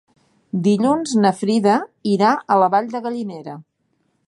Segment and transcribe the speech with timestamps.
[0.67, 1.75] Dilluns na Frida
[2.15, 3.57] irà a la Vall de Gallinera.